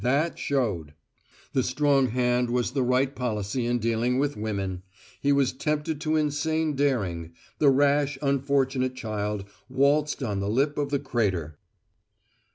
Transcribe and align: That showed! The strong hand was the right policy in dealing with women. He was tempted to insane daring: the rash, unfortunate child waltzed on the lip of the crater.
That 0.03 0.39
showed! 0.39 0.95
The 1.53 1.61
strong 1.61 2.07
hand 2.07 2.49
was 2.49 2.71
the 2.71 2.81
right 2.81 3.15
policy 3.15 3.67
in 3.67 3.77
dealing 3.77 4.17
with 4.17 4.35
women. 4.35 4.81
He 5.21 5.31
was 5.31 5.53
tempted 5.53 6.01
to 6.01 6.15
insane 6.15 6.75
daring: 6.75 7.33
the 7.59 7.69
rash, 7.69 8.17
unfortunate 8.19 8.95
child 8.95 9.45
waltzed 9.69 10.23
on 10.23 10.39
the 10.39 10.49
lip 10.49 10.79
of 10.79 10.89
the 10.89 10.97
crater. 10.97 11.59